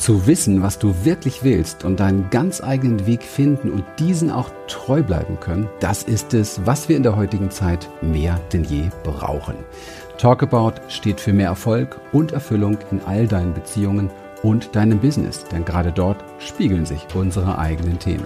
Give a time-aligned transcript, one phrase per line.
[0.00, 4.50] Zu wissen, was du wirklich willst und deinen ganz eigenen Weg finden und diesen auch
[4.66, 8.88] treu bleiben können, das ist es, was wir in der heutigen Zeit mehr denn je
[9.04, 9.56] brauchen.
[10.16, 14.10] Talkabout steht für mehr Erfolg und Erfüllung in all deinen Beziehungen
[14.42, 18.24] und deinem Business, denn gerade dort spiegeln sich unsere eigenen Themen.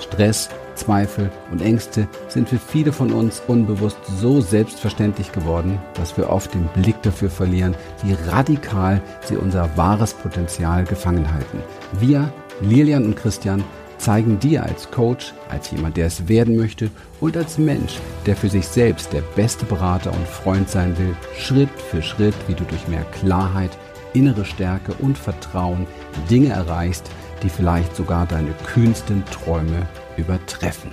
[0.00, 6.30] Stress, Zweifel und Ängste sind für viele von uns unbewusst so selbstverständlich geworden, dass wir
[6.30, 11.58] oft den Blick dafür verlieren, wie radikal sie unser wahres Potenzial gefangen halten.
[12.00, 13.64] Wir, Lilian und Christian,
[13.98, 18.48] zeigen dir als Coach, als jemand, der es werden möchte und als Mensch, der für
[18.48, 22.88] sich selbst der beste Berater und Freund sein will, Schritt für Schritt, wie du durch
[22.88, 23.70] mehr Klarheit,
[24.12, 25.86] innere Stärke und Vertrauen
[26.28, 27.10] Dinge erreichst,
[27.42, 30.90] die vielleicht sogar deine kühnsten Träume übertreffen.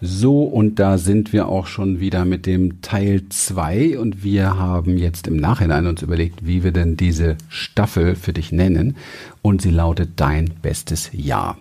[0.00, 4.96] So, und da sind wir auch schon wieder mit dem Teil 2 und wir haben
[4.96, 8.96] jetzt im Nachhinein uns überlegt, wie wir denn diese Staffel für dich nennen
[9.42, 11.58] und sie lautet Dein bestes Jahr.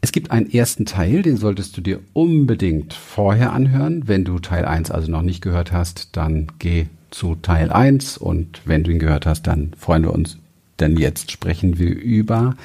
[0.00, 4.08] Es gibt einen ersten Teil, den solltest du dir unbedingt vorher anhören.
[4.08, 8.62] Wenn du Teil 1 also noch nicht gehört hast, dann geh zu Teil 1 und
[8.64, 10.38] wenn du ihn gehört hast, dann freuen wir uns,
[10.80, 12.56] denn jetzt sprechen wir über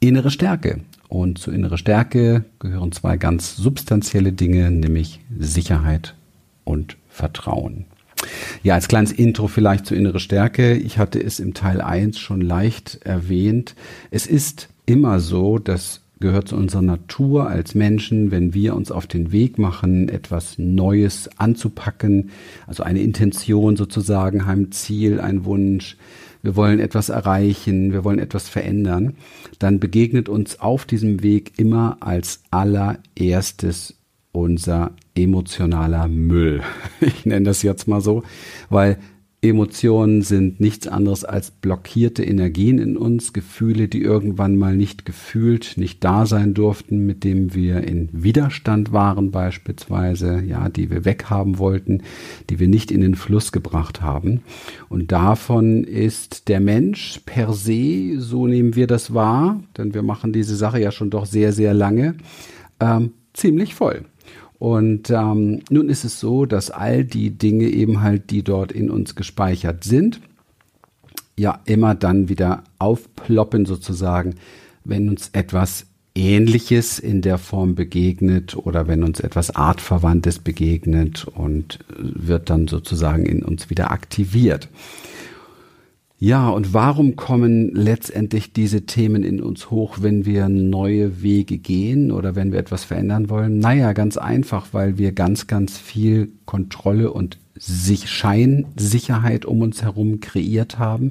[0.00, 0.80] innere Stärke.
[1.14, 6.16] Und zu innere Stärke gehören zwei ganz substanzielle Dinge, nämlich Sicherheit
[6.64, 7.84] und Vertrauen.
[8.64, 10.74] Ja, als kleines Intro vielleicht zu innere Stärke.
[10.74, 13.76] Ich hatte es im Teil 1 schon leicht erwähnt.
[14.10, 19.06] Es ist immer so, dass gehört zu unserer Natur als Menschen, wenn wir uns auf
[19.06, 22.30] den Weg machen, etwas Neues anzupacken,
[22.66, 25.96] also eine Intention sozusagen, ein Ziel, ein Wunsch,
[26.44, 29.16] wir wollen etwas erreichen, wir wollen etwas verändern,
[29.58, 33.94] dann begegnet uns auf diesem Weg immer als allererstes
[34.30, 36.60] unser emotionaler Müll.
[37.00, 38.24] Ich nenne das jetzt mal so,
[38.68, 38.98] weil
[39.44, 45.74] Emotionen sind nichts anderes als blockierte Energien in uns, Gefühle, die irgendwann mal nicht gefühlt,
[45.76, 51.58] nicht da sein durften, mit dem wir in Widerstand waren beispielsweise, ja, die wir weghaben
[51.58, 52.02] wollten,
[52.48, 54.40] die wir nicht in den Fluss gebracht haben.
[54.88, 60.32] Und davon ist der Mensch per se, so nehmen wir das wahr, denn wir machen
[60.32, 62.16] diese Sache ja schon doch sehr, sehr lange,
[62.80, 64.06] ähm, ziemlich voll.
[64.64, 68.88] Und ähm, nun ist es so, dass all die Dinge eben halt, die dort in
[68.88, 70.22] uns gespeichert sind,
[71.36, 74.36] ja immer dann wieder aufploppen sozusagen,
[74.82, 81.80] wenn uns etwas Ähnliches in der Form begegnet oder wenn uns etwas Artverwandtes begegnet und
[81.98, 84.70] wird dann sozusagen in uns wieder aktiviert.
[86.24, 92.10] Ja, und warum kommen letztendlich diese Themen in uns hoch, wenn wir neue Wege gehen
[92.10, 93.58] oder wenn wir etwas verändern wollen?
[93.58, 100.20] Naja, ganz einfach, weil wir ganz, ganz viel Kontrolle und sich Scheinsicherheit um uns herum
[100.20, 101.10] kreiert haben,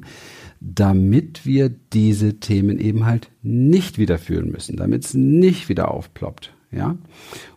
[0.60, 6.52] damit wir diese Themen eben halt nicht wieder fühlen müssen, damit es nicht wieder aufploppt.
[6.72, 6.96] Ja,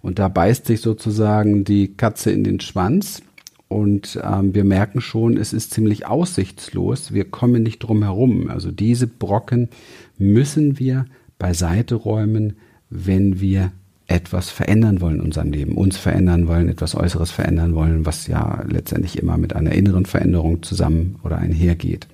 [0.04, 3.24] und da beißt sich sozusagen die Katze in den Schwanz
[3.68, 7.14] und ähm, wir merken schon, es ist ziemlich aussichtslos.
[7.14, 8.50] Wir kommen nicht drum herum.
[8.50, 9.70] Also diese Brocken
[10.18, 11.06] müssen wir
[11.38, 12.58] beiseite räumen,
[12.90, 13.72] wenn wir
[14.08, 18.64] etwas verändern wollen in unserem Leben, uns verändern wollen, etwas Äußeres verändern wollen, was ja
[18.66, 22.08] letztendlich immer mit einer inneren Veränderung zusammen oder einhergeht.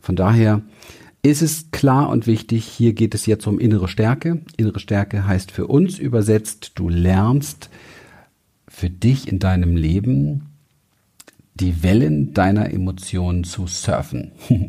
[0.00, 0.62] Von daher
[1.22, 4.40] ist es klar und wichtig, hier geht es jetzt um innere Stärke.
[4.56, 7.68] Innere Stärke heißt für uns übersetzt, du lernst
[8.66, 10.53] für dich in deinem Leben
[11.54, 14.32] die Wellen deiner Emotionen zu surfen.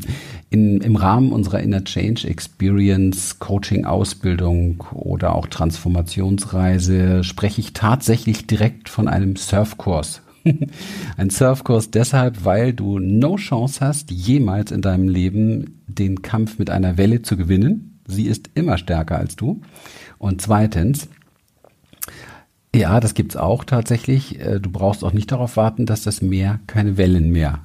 [0.49, 8.45] In, Im Rahmen unserer Inner Change Experience, Coaching, Ausbildung oder auch Transformationsreise spreche ich tatsächlich
[8.45, 10.21] direkt von einem Surfkurs.
[11.17, 16.69] Ein Surfkurs deshalb, weil du no Chance hast, jemals in deinem Leben den Kampf mit
[16.69, 17.99] einer Welle zu gewinnen.
[18.07, 19.61] Sie ist immer stärker als du.
[20.19, 21.09] Und zweitens,
[22.75, 24.39] ja, das gibt's auch tatsächlich.
[24.39, 27.59] Äh, du brauchst auch nicht darauf warten, dass das Meer keine Wellen mehr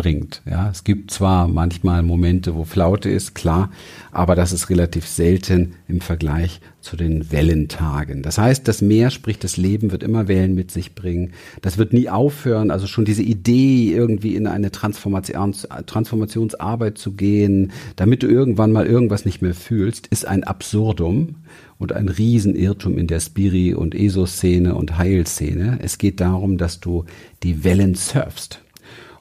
[0.00, 0.40] bringt.
[0.48, 3.70] Ja, es gibt zwar manchmal Momente, wo Flaute ist, klar,
[4.12, 8.22] aber das ist relativ selten im Vergleich zu den Wellentagen.
[8.22, 11.32] Das heißt, das Meer, sprich das Leben, wird immer Wellen mit sich bringen.
[11.60, 12.70] Das wird nie aufhören.
[12.70, 18.86] Also schon diese Idee, irgendwie in eine Transformations Transformationsarbeit zu gehen, damit du irgendwann mal
[18.86, 21.36] irgendwas nicht mehr fühlst, ist ein Absurdum
[21.76, 25.78] und ein Riesenirrtum in der Spiri- und ESO-Szene und Heilszene.
[25.82, 27.04] Es geht darum, dass du
[27.42, 28.62] die Wellen surfst.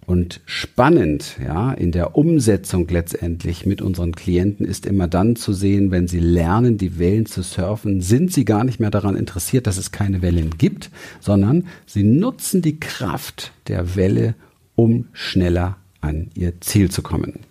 [0.09, 5.91] Und spannend, ja, in der Umsetzung letztendlich mit unseren Klienten ist immer dann zu sehen,
[5.91, 9.77] wenn sie lernen, die Wellen zu surfen, sind sie gar nicht mehr daran interessiert, dass
[9.77, 10.89] es keine Wellen gibt,
[11.19, 14.33] sondern sie nutzen die Kraft der Welle,
[14.73, 17.41] um schneller an ihr Ziel zu kommen.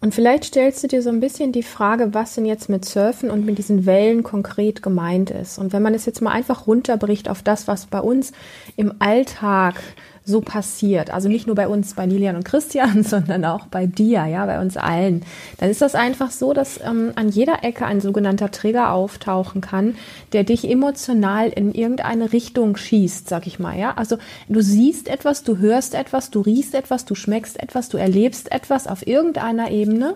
[0.00, 3.30] Und vielleicht stellst du dir so ein bisschen die Frage, was denn jetzt mit Surfen
[3.30, 5.58] und mit diesen Wellen konkret gemeint ist.
[5.58, 8.32] Und wenn man es jetzt mal einfach runterbricht auf das, was bei uns
[8.76, 9.74] im Alltag
[10.24, 14.24] so passiert, also nicht nur bei uns, bei Lilian und Christian, sondern auch bei dir,
[14.26, 15.22] ja, bei uns allen,
[15.58, 19.96] dann ist das einfach so, dass ähm, an jeder Ecke ein sogenannter Trigger auftauchen kann,
[20.32, 23.94] der dich emotional in irgendeine Richtung schießt, sag ich mal, ja.
[23.96, 28.52] Also du siehst etwas, du hörst etwas, du riechst etwas, du schmeckst etwas, du erlebst
[28.52, 30.14] etwas auf irgendeiner Ebene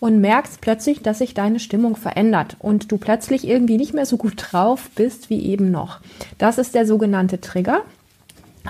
[0.00, 4.16] und merkst plötzlich, dass sich deine Stimmung verändert und du plötzlich irgendwie nicht mehr so
[4.16, 6.00] gut drauf bist wie eben noch.
[6.38, 7.82] Das ist der sogenannte Trigger.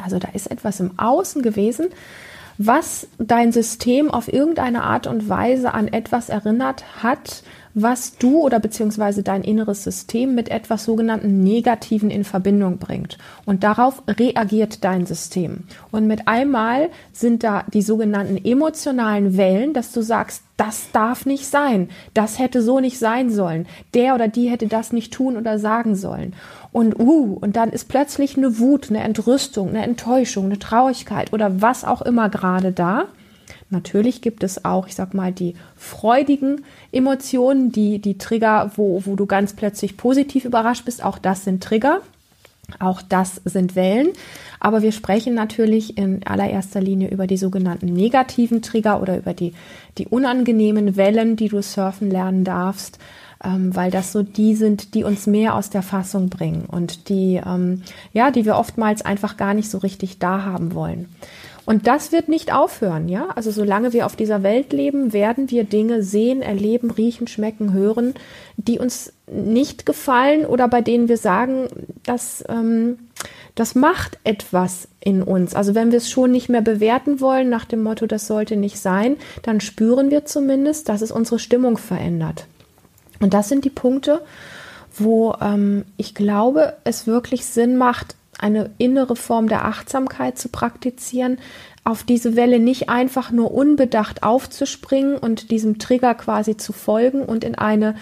[0.03, 1.89] Also da ist etwas im Außen gewesen,
[2.59, 7.43] was dein System auf irgendeine Art und Weise an etwas erinnert hat,
[7.83, 13.19] was du oder beziehungsweise dein inneres System mit etwas sogenannten Negativen in Verbindung bringt.
[13.47, 15.65] Und darauf reagiert dein System.
[15.91, 21.47] Und mit einmal sind da die sogenannten emotionalen Wellen, dass du sagst, das darf nicht
[21.47, 25.59] sein, das hätte so nicht sein sollen, der oder die hätte das nicht tun oder
[25.59, 26.35] sagen sollen.
[26.73, 31.63] Und uh, und dann ist plötzlich eine Wut, eine Entrüstung, eine Enttäuschung, eine Traurigkeit oder
[31.63, 33.07] was auch immer gerade da.
[33.71, 39.15] Natürlich gibt es auch, ich sag mal, die freudigen Emotionen, die, die Trigger, wo, wo
[39.15, 41.05] du ganz plötzlich positiv überrascht bist.
[41.05, 42.01] Auch das sind Trigger.
[42.79, 44.09] Auch das sind Wellen.
[44.61, 49.55] Aber wir sprechen natürlich in allererster Linie über die sogenannten negativen Trigger oder über die,
[49.97, 52.99] die unangenehmen Wellen, die du surfen lernen darfst,
[53.43, 57.41] ähm, weil das so die sind, die uns mehr aus der Fassung bringen und die,
[57.45, 57.83] ähm,
[58.13, 61.09] ja, die wir oftmals einfach gar nicht so richtig da haben wollen.
[61.69, 63.29] Und das wird nicht aufhören, ja.
[63.35, 68.15] Also solange wir auf dieser Welt leben, werden wir Dinge sehen, erleben, riechen, schmecken, hören,
[68.57, 71.69] die uns nicht gefallen oder bei denen wir sagen,
[72.07, 72.97] dass ähm,
[73.55, 75.55] das macht etwas in uns.
[75.55, 78.79] Also wenn wir es schon nicht mehr bewerten wollen nach dem Motto, das sollte nicht
[78.79, 82.47] sein, dann spüren wir zumindest, dass es unsere Stimmung verändert.
[83.21, 84.23] Und das sind die Punkte,
[84.97, 91.39] wo ähm, ich glaube, es wirklich Sinn macht, eine innere Form der Achtsamkeit zu praktizieren,
[91.85, 97.45] auf diese Welle nicht einfach nur unbedacht aufzuspringen und diesem Trigger quasi zu folgen und
[97.45, 97.95] in eine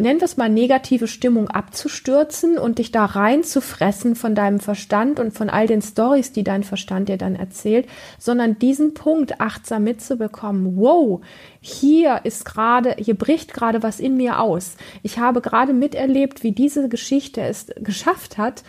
[0.00, 5.32] nennen wir es mal negative Stimmung abzustürzen und dich da reinzufressen von deinem Verstand und
[5.32, 7.86] von all den Stories, die dein Verstand dir dann erzählt,
[8.18, 10.76] sondern diesen Punkt achtsam mitzubekommen.
[10.76, 11.20] Wow,
[11.60, 14.76] hier ist gerade, hier bricht gerade was in mir aus.
[15.02, 18.62] Ich habe gerade miterlebt, wie diese Geschichte es geschafft hat,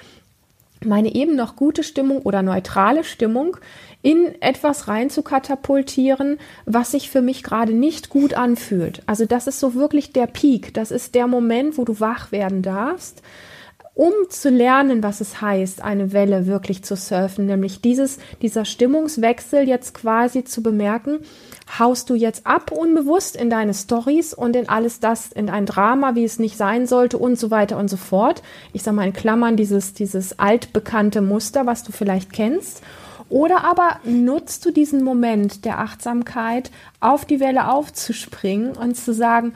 [0.86, 3.57] meine eben noch gute Stimmung oder neutrale Stimmung
[4.01, 9.04] in etwas rein zu katapultieren, was sich für mich gerade nicht gut anfühlt.
[9.06, 10.74] Also das ist so wirklich der Peak.
[10.74, 13.22] Das ist der Moment, wo du wach werden darfst,
[13.93, 19.67] um zu lernen, was es heißt, eine Welle wirklich zu surfen, nämlich dieses, dieser Stimmungswechsel
[19.67, 21.19] jetzt quasi zu bemerken,
[21.77, 26.15] haust du jetzt ab unbewusst in deine Stories und in alles das, in ein Drama,
[26.15, 28.41] wie es nicht sein sollte und so weiter und so fort.
[28.71, 32.81] Ich sage mal in Klammern dieses, dieses altbekannte Muster, was du vielleicht kennst.
[33.27, 39.53] Oder aber nutzt du diesen Moment der Achtsamkeit, auf die Welle aufzuspringen und zu sagen,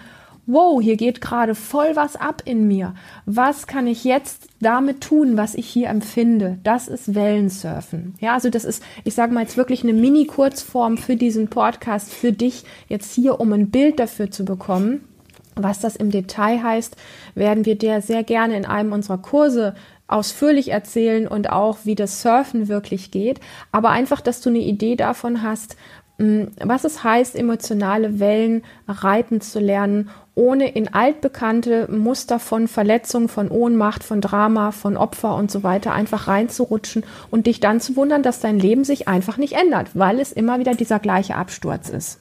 [0.48, 2.94] wow, hier geht gerade voll was ab in mir.
[3.26, 6.60] Was kann ich jetzt damit tun, was ich hier empfinde?
[6.64, 8.16] Das ist Wellensurfen.
[8.20, 12.32] Ja, also das ist, ich sage mal jetzt wirklich eine Mini-Kurzform für diesen Podcast, für
[12.32, 15.08] dich jetzt hier, um ein Bild dafür zu bekommen.
[15.56, 16.98] Was das im Detail heißt,
[17.34, 19.74] werden wir dir sehr gerne in einem unserer Kurse
[20.08, 23.40] ausführlich erzählen und auch, wie das Surfen wirklich geht.
[23.72, 25.78] Aber einfach, dass du eine Idee davon hast,
[26.18, 33.30] mm, was es heißt, emotionale Wellen reiten zu lernen, ohne in altbekannte Muster von Verletzung,
[33.30, 37.96] von Ohnmacht, von Drama, von Opfer und so weiter einfach reinzurutschen und dich dann zu
[37.96, 41.90] wundern, dass dein Leben sich einfach nicht ändert, weil es immer wieder dieser gleiche Absturz
[41.90, 42.20] ist.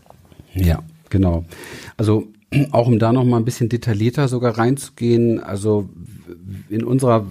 [0.54, 0.78] Ja,
[1.10, 1.44] genau.
[1.96, 2.28] Also
[2.70, 5.88] auch um da noch mal ein bisschen detaillierter sogar reinzugehen, also
[6.68, 7.26] in unserer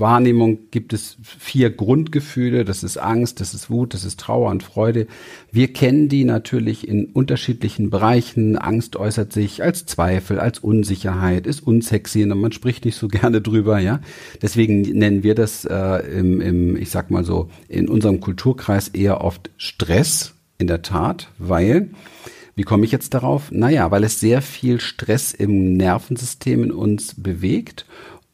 [0.00, 2.64] Wahrnehmung gibt es vier Grundgefühle.
[2.64, 5.06] Das ist Angst, das ist Wut, das ist Trauer und Freude.
[5.50, 8.56] Wir kennen die natürlich in unterschiedlichen Bereichen.
[8.56, 13.40] Angst äußert sich als Zweifel, als Unsicherheit, ist unsexy und man spricht nicht so gerne
[13.40, 14.00] drüber, ja.
[14.42, 19.22] Deswegen nennen wir das äh, im, im, ich sag mal so, in unserem Kulturkreis eher
[19.22, 21.90] oft Stress, in der Tat, weil
[22.56, 23.52] wie komme ich jetzt darauf?
[23.52, 27.86] Naja, weil es sehr viel Stress im Nervensystem in uns bewegt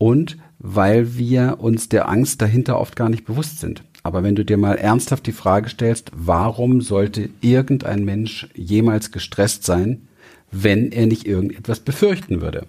[0.04, 3.84] und weil wir uns der Angst dahinter oft gar nicht bewusst sind.
[4.02, 9.64] Aber wenn du dir mal ernsthaft die Frage stellst, warum sollte irgendein Mensch jemals gestresst
[9.64, 10.02] sein,
[10.50, 12.66] wenn er nicht irgendetwas befürchten würde?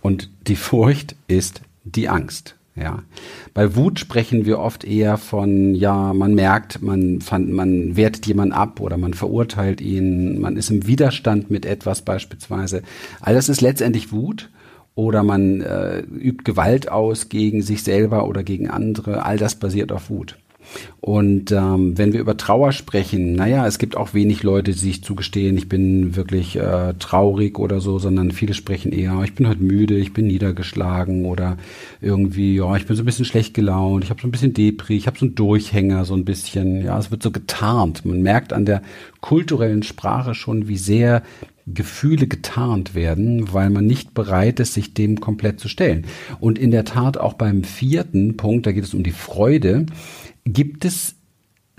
[0.00, 2.56] Und die Furcht ist die Angst.
[2.74, 3.02] Ja.
[3.52, 8.54] Bei Wut sprechen wir oft eher von, ja, man merkt, man fand, man wertet jemanden
[8.54, 12.82] ab oder man verurteilt ihn, man ist im Widerstand mit etwas beispielsweise.
[13.20, 14.48] All das ist letztendlich Wut
[14.94, 19.24] oder man äh, übt Gewalt aus gegen sich selber oder gegen andere.
[19.24, 20.36] All das basiert auf Wut.
[21.00, 25.02] Und ähm, wenn wir über Trauer sprechen, naja, es gibt auch wenig Leute, die sich
[25.02, 29.62] zugestehen, ich bin wirklich äh, traurig oder so, sondern viele sprechen eher, ich bin heute
[29.62, 31.56] müde, ich bin niedergeschlagen oder
[32.00, 34.96] irgendwie, ja, ich bin so ein bisschen schlecht gelaunt, ich habe so ein bisschen Depri,
[34.96, 38.04] ich habe so einen Durchhänger so ein bisschen, ja, es wird so getarnt.
[38.04, 38.82] Man merkt an der
[39.20, 41.22] kulturellen Sprache schon, wie sehr
[41.66, 46.06] Gefühle getarnt werden, weil man nicht bereit ist, sich dem komplett zu stellen.
[46.40, 49.86] Und in der Tat auch beim vierten Punkt, da geht es um die Freude,
[50.44, 51.16] gibt es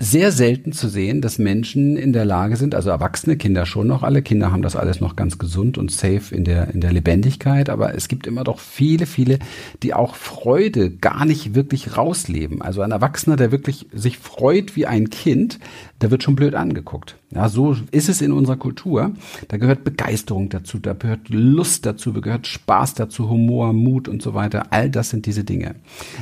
[0.00, 4.02] sehr selten zu sehen, dass Menschen in der Lage sind, also erwachsene Kinder schon noch,
[4.02, 7.70] alle Kinder haben das alles noch ganz gesund und safe in der, in der Lebendigkeit,
[7.70, 9.38] aber es gibt immer doch viele, viele,
[9.84, 12.60] die auch Freude gar nicht wirklich rausleben.
[12.60, 15.60] Also ein Erwachsener, der wirklich sich freut wie ein Kind,
[16.00, 17.16] der wird schon blöd angeguckt.
[17.32, 19.12] Ja, so ist es in unserer Kultur.
[19.46, 24.22] Da gehört Begeisterung dazu, da gehört Lust dazu, da gehört Spaß dazu, Humor, Mut und
[24.22, 24.66] so weiter.
[24.72, 25.76] All das sind diese Dinge.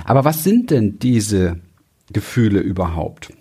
[0.05, 1.59] Aber was sind denn diese
[2.13, 3.33] Gefühle überhaupt?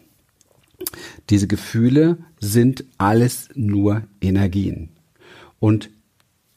[1.31, 4.89] Diese Gefühle sind alles nur Energien.
[5.59, 5.89] Und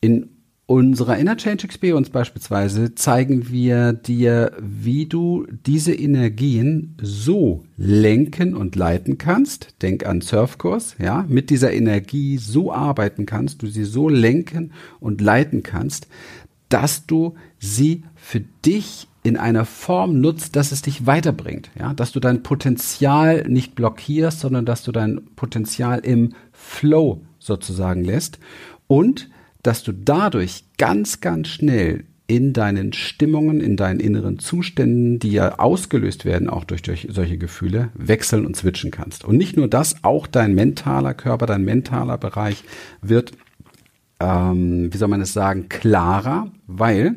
[0.01, 0.31] in
[0.67, 8.75] unserer Inner Change Experience beispielsweise zeigen wir dir, wie du diese Energien so lenken und
[8.75, 9.81] leiten kannst.
[9.81, 15.21] Denk an Surfkurs, ja, mit dieser Energie so arbeiten kannst, du sie so lenken und
[15.21, 16.09] leiten kannst,
[16.69, 22.13] dass du sie für dich in einer Form nutzt, dass es dich weiterbringt, ja, dass
[22.13, 28.39] du dein Potenzial nicht blockierst, sondern dass du dein Potenzial im Flow sozusagen lässt
[28.87, 29.31] und
[29.63, 35.59] dass du dadurch ganz, ganz schnell in deinen Stimmungen, in deinen inneren Zuständen, die ja
[35.59, 39.25] ausgelöst werden, auch durch, durch solche Gefühle, wechseln und switchen kannst.
[39.25, 42.65] Und nicht nur das, auch dein mentaler Körper, dein mentaler Bereich
[43.03, 43.33] wird
[44.21, 47.17] ähm, wie soll man es sagen, klarer, weil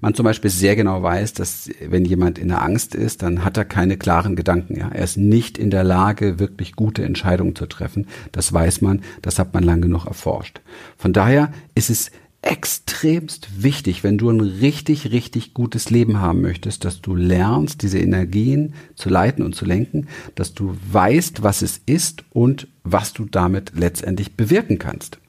[0.00, 3.56] man zum Beispiel sehr genau weiß, dass wenn jemand in der Angst ist, dann hat
[3.56, 4.76] er keine klaren Gedanken.
[4.78, 4.88] Ja?
[4.88, 8.06] Er ist nicht in der Lage, wirklich gute Entscheidungen zu treffen.
[8.32, 10.60] Das weiß man, das hat man lang genug erforscht.
[10.96, 12.10] Von daher ist es
[12.42, 18.00] extremst wichtig, wenn du ein richtig, richtig gutes Leben haben möchtest, dass du lernst, diese
[18.00, 23.26] Energien zu leiten und zu lenken, dass du weißt, was es ist und was du
[23.26, 25.21] damit letztendlich bewirken kannst.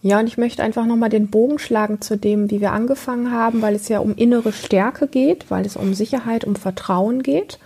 [0.00, 3.62] Ja, und ich möchte einfach nochmal den Bogen schlagen zu dem, wie wir angefangen haben,
[3.62, 7.58] weil es ja um innere Stärke geht, weil es um Sicherheit, um Vertrauen geht.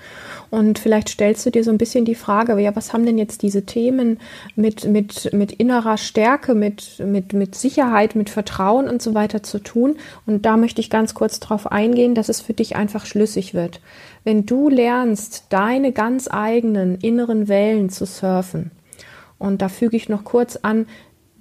[0.48, 3.42] Und vielleicht stellst du dir so ein bisschen die Frage, ja, was haben denn jetzt
[3.42, 4.18] diese Themen
[4.54, 9.58] mit, mit, mit innerer Stärke, mit, mit, mit Sicherheit, mit Vertrauen und so weiter zu
[9.58, 9.96] tun?
[10.26, 13.80] Und da möchte ich ganz kurz darauf eingehen, dass es für dich einfach schlüssig wird.
[14.24, 18.70] Wenn du lernst, deine ganz eigenen inneren Wellen zu surfen,
[19.38, 20.86] und da füge ich noch kurz an,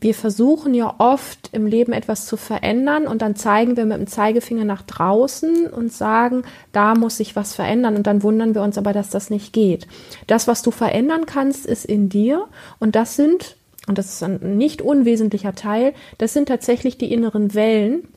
[0.01, 4.07] wir versuchen ja oft im Leben etwas zu verändern und dann zeigen wir mit dem
[4.07, 6.41] Zeigefinger nach draußen und sagen,
[6.71, 9.87] da muss sich was verändern und dann wundern wir uns aber, dass das nicht geht.
[10.25, 12.47] Das, was du verändern kannst, ist in dir
[12.79, 13.55] und das sind,
[13.87, 18.07] und das ist ein nicht unwesentlicher Teil, das sind tatsächlich die inneren Wellen.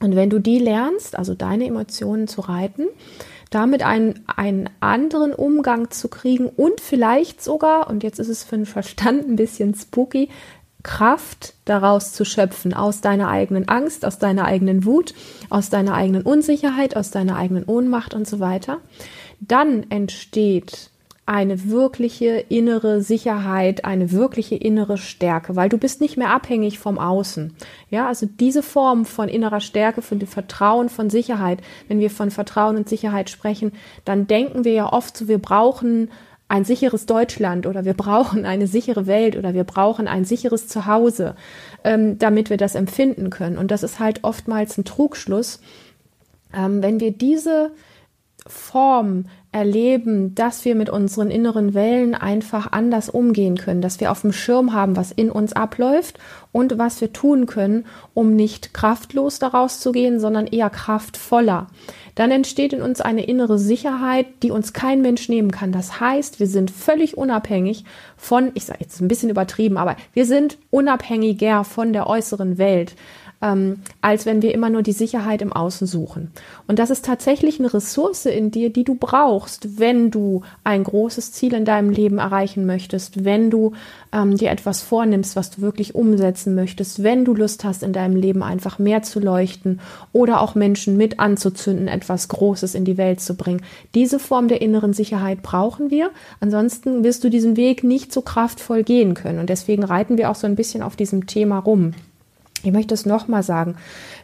[0.00, 2.86] Und wenn du die lernst, also deine Emotionen zu reiten,
[3.50, 8.56] damit einen, einen anderen Umgang zu kriegen und vielleicht sogar, und jetzt ist es für
[8.56, 10.28] den Verstand ein bisschen spooky,
[10.88, 15.12] Kraft daraus zu schöpfen, aus deiner eigenen Angst, aus deiner eigenen Wut,
[15.50, 18.78] aus deiner eigenen Unsicherheit, aus deiner eigenen Ohnmacht und so weiter,
[19.38, 20.88] dann entsteht
[21.26, 26.98] eine wirkliche innere Sicherheit, eine wirkliche innere Stärke, weil du bist nicht mehr abhängig vom
[26.98, 27.54] Außen.
[27.90, 32.30] Ja, also diese Form von innerer Stärke, von dem Vertrauen, von Sicherheit, wenn wir von
[32.30, 33.72] Vertrauen und Sicherheit sprechen,
[34.06, 36.08] dann denken wir ja oft so, wir brauchen
[36.48, 41.36] ein sicheres Deutschland oder wir brauchen eine sichere Welt oder wir brauchen ein sicheres Zuhause,
[41.84, 43.58] ähm, damit wir das empfinden können.
[43.58, 45.60] Und das ist halt oftmals ein Trugschluss.
[46.54, 47.70] Ähm, wenn wir diese
[48.46, 54.20] Form erleben, dass wir mit unseren inneren Wellen einfach anders umgehen können, dass wir auf
[54.20, 56.18] dem Schirm haben, was in uns abläuft
[56.52, 61.66] und was wir tun können, um nicht kraftlos daraus zu gehen, sondern eher kraftvoller.
[62.14, 65.72] Dann entsteht in uns eine innere Sicherheit, die uns kein Mensch nehmen kann.
[65.72, 67.84] Das heißt, wir sind völlig unabhängig
[68.16, 72.96] von, ich sage jetzt ein bisschen übertrieben, aber wir sind unabhängiger von der äußeren Welt
[73.40, 76.30] ähm, als wenn wir immer nur die Sicherheit im Außen suchen.
[76.66, 81.32] Und das ist tatsächlich eine Ressource in dir, die du brauchst wenn du ein großes
[81.32, 83.72] Ziel in deinem Leben erreichen möchtest, wenn du
[84.12, 88.16] ähm, dir etwas vornimmst, was du wirklich umsetzen möchtest, wenn du Lust hast, in deinem
[88.16, 89.80] Leben einfach mehr zu leuchten
[90.12, 93.62] oder auch Menschen mit anzuzünden, etwas Großes in die Welt zu bringen.
[93.94, 96.10] Diese Form der inneren Sicherheit brauchen wir.
[96.40, 99.38] Ansonsten wirst du diesen Weg nicht so kraftvoll gehen können.
[99.38, 101.92] Und deswegen reiten wir auch so ein bisschen auf diesem Thema rum.
[102.62, 103.76] Ich möchte es nochmal sagen.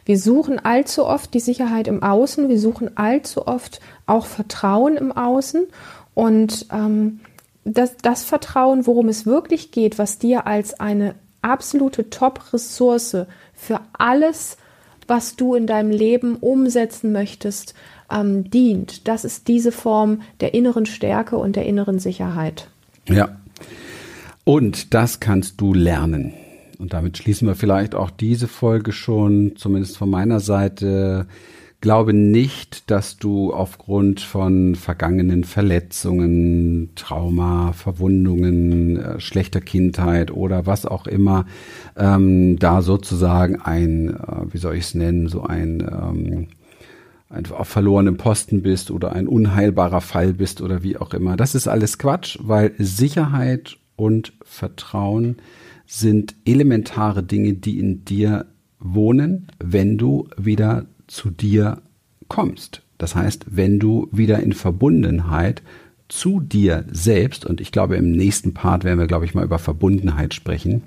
[0.05, 2.49] Wir suchen allzu oft die Sicherheit im Außen.
[2.49, 5.63] Wir suchen allzu oft auch Vertrauen im Außen.
[6.13, 7.19] Und ähm,
[7.63, 13.17] das, das Vertrauen, worum es wirklich geht, was dir als eine absolute Top-Ressource
[13.53, 14.57] für alles,
[15.07, 17.73] was du in deinem Leben umsetzen möchtest,
[18.11, 19.07] ähm, dient.
[19.07, 22.67] Das ist diese Form der inneren Stärke und der inneren Sicherheit.
[23.07, 23.35] Ja.
[24.43, 26.33] Und das kannst du lernen.
[26.77, 31.27] Und damit schließen wir vielleicht auch diese Folge schon, zumindest von meiner Seite.
[31.81, 40.85] Glaube nicht, dass du aufgrund von vergangenen Verletzungen, Trauma, Verwundungen, äh, schlechter Kindheit oder was
[40.85, 41.45] auch immer,
[41.95, 46.47] ähm, da sozusagen ein, äh, wie soll ich es nennen, so ein ähm,
[47.29, 51.35] ein auf verlorenem Posten bist oder ein unheilbarer Fall bist oder wie auch immer.
[51.35, 55.37] Das ist alles Quatsch, weil Sicherheit und Vertrauen
[55.85, 58.45] sind elementare Dinge, die in dir
[58.79, 61.81] wohnen, wenn du wieder zu dir
[62.27, 62.81] kommst.
[62.97, 65.61] Das heißt, wenn du wieder in Verbundenheit
[66.07, 69.57] zu dir selbst, und ich glaube, im nächsten Part werden wir, glaube ich, mal über
[69.57, 70.83] Verbundenheit sprechen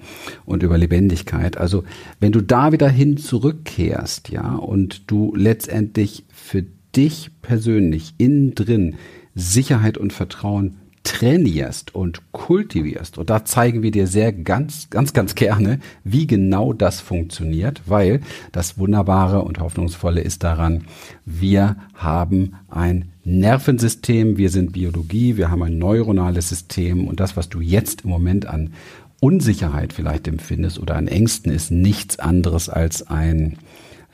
[0.47, 1.59] und über Lebendigkeit.
[1.59, 1.83] Also,
[2.21, 6.65] wenn du da wieder hin zurückkehrst, ja, und du letztendlich für
[6.95, 8.95] dich persönlich innen drin
[9.35, 13.19] Sicherheit und Vertrauen trainierst und kultivierst.
[13.19, 18.21] Und da zeigen wir dir sehr ganz, ganz, ganz gerne, wie genau das funktioniert, weil
[18.53, 20.85] das Wunderbare und Hoffnungsvolle ist daran,
[21.25, 27.49] wir haben ein Nervensystem, wir sind Biologie, wir haben ein neuronales System und das, was
[27.49, 28.73] du jetzt im Moment an
[29.21, 33.59] Unsicherheit vielleicht empfindest oder an Ängsten, ist nichts anderes als ein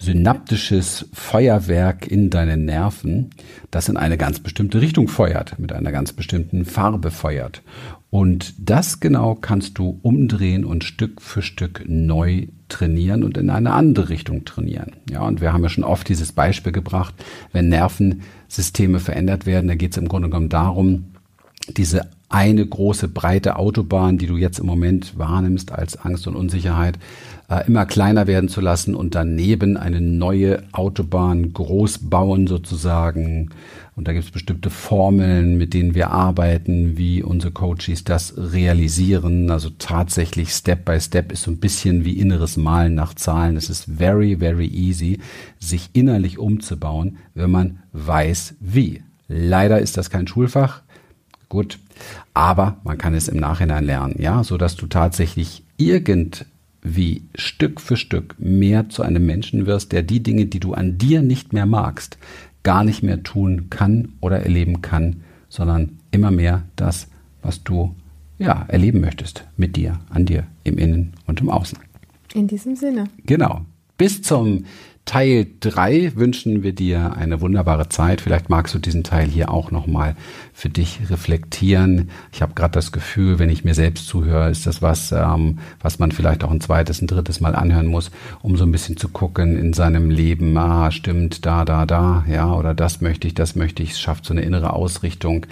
[0.05, 3.31] synaptisches Feuerwerk in deinen Nerven,
[3.71, 7.63] das in eine ganz bestimmte Richtung feuert, mit einer ganz bestimmten Farbe feuert.
[8.11, 13.73] Und das genau kannst du umdrehen und Stück für Stück neu trainieren und in eine
[13.73, 14.93] andere Richtung trainieren.
[15.11, 17.15] Ja, und wir haben ja schon oft dieses Beispiel gebracht,
[17.53, 21.07] wenn Nervensysteme verändert werden, da geht es im Grunde genommen darum,
[21.77, 26.99] diese eine große breite Autobahn, die du jetzt im Moment wahrnimmst als Angst und Unsicherheit,
[27.49, 33.51] äh, immer kleiner werden zu lassen und daneben eine neue Autobahn groß bauen sozusagen.
[33.95, 39.49] Und da gibt es bestimmte Formeln, mit denen wir arbeiten, wie unsere Coaches das realisieren.
[39.49, 43.57] Also tatsächlich Step by Step ist so ein bisschen wie inneres Malen nach Zahlen.
[43.57, 45.21] Es ist very, very easy,
[45.61, 49.05] sich innerlich umzubauen, wenn man weiß wie.
[49.29, 50.83] Leider ist das kein Schulfach.
[51.49, 51.79] Gut,
[52.33, 56.47] aber man kann es im Nachhinein lernen, ja, so dass du tatsächlich irgend
[56.83, 60.99] wie Stück für Stück mehr zu einem Menschen wirst, der die Dinge, die du an
[60.99, 62.19] dir nicht mehr magst,
[62.63, 67.09] gar nicht mehr tun kann oder erleben kann, sondern immer mehr das,
[67.43, 67.95] was du
[68.39, 71.79] ja erleben möchtest mit dir, an dir, im Innen und im Außen.
[72.35, 73.05] In diesem Sinne.
[73.25, 73.65] Genau.
[73.97, 74.65] Bis zum
[75.07, 78.23] Teil 3 wünschen wir dir eine wunderbare Zeit.
[78.23, 80.17] Vielleicht magst du diesen Teil hier auch nochmal
[80.55, 82.09] für dich reflektieren.
[82.33, 85.99] Ich habe gerade das Gefühl, wenn ich mir selbst zuhöre, ist das was, ähm, was
[85.99, 89.11] man vielleicht auch ein zweites, ein drittes Mal anhören muss, um so ein bisschen zu
[89.11, 93.57] gucken in seinem Leben, ah, stimmt, da, da, da, ja, oder das möchte ich, das
[93.57, 93.91] möchte ich.
[93.91, 95.45] Es schafft so eine innere Ausrichtung.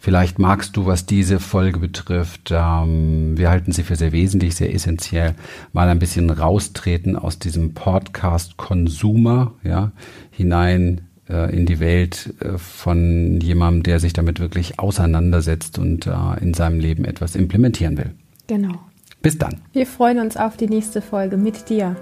[0.00, 4.74] Vielleicht magst du, was diese Folge betrifft, ähm, wir halten sie für sehr wesentlich, sehr
[4.74, 5.34] essentiell,
[5.72, 9.92] mal ein bisschen raustreten aus diesem Podcast-Konsum Consumer, ja,
[10.30, 16.12] hinein äh, in die Welt äh, von jemandem, der sich damit wirklich auseinandersetzt und äh,
[16.40, 18.10] in seinem Leben etwas implementieren will.
[18.48, 18.74] Genau.
[19.22, 19.60] Bis dann.
[19.72, 21.96] Wir freuen uns auf die nächste Folge mit dir.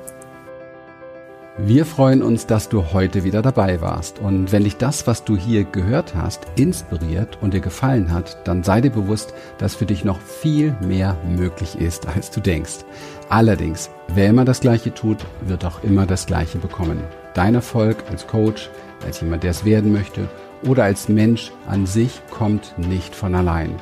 [1.58, 4.18] Wir freuen uns, dass du heute wieder dabei warst.
[4.18, 8.62] Und wenn dich das, was du hier gehört hast, inspiriert und dir gefallen hat, dann
[8.62, 12.84] sei dir bewusst, dass für dich noch viel mehr möglich ist, als du denkst.
[13.28, 17.02] Allerdings, wer immer das Gleiche tut, wird auch immer das Gleiche bekommen.
[17.34, 18.70] Dein Erfolg als Coach,
[19.04, 20.28] als jemand, der es werden möchte
[20.64, 23.74] oder als Mensch an sich kommt nicht von allein.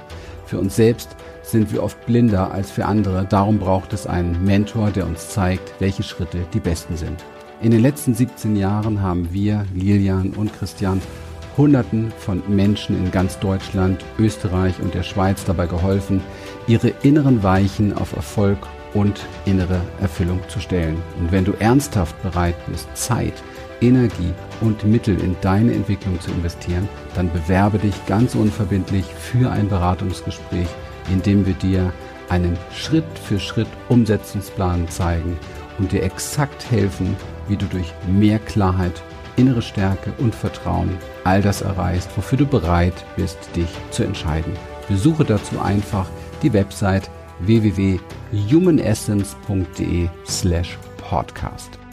[0.46, 3.26] Für uns selbst sind wir oft blinder als für andere.
[3.28, 7.22] Darum braucht es einen Mentor, der uns zeigt, welche Schritte die besten sind.
[7.61, 11.00] In den letzten 17 Jahren haben wir, Lilian und Christian,
[11.57, 16.20] Hunderten von Menschen in ganz Deutschland, Österreich und der Schweiz dabei geholfen,
[16.66, 18.59] ihre inneren Weichen auf Erfolg
[18.94, 21.02] und innere Erfüllung zu stellen.
[21.18, 23.35] Und wenn du ernsthaft bereit bist, Zeit
[23.80, 29.68] Energie und Mittel in deine Entwicklung zu investieren, dann bewerbe dich ganz unverbindlich für ein
[29.68, 30.68] Beratungsgespräch,
[31.12, 31.92] in dem wir dir
[32.28, 35.37] einen Schritt für Schritt Umsetzungsplan zeigen
[35.78, 37.16] und dir exakt helfen,
[37.48, 39.02] wie du durch mehr Klarheit,
[39.37, 44.52] innere Stärke und Vertrauen all das erreichst, wofür du bereit bist, dich zu entscheiden.
[44.88, 46.07] Besuche dazu einfach
[46.42, 51.84] die Website www.humanessence.de slash podcast.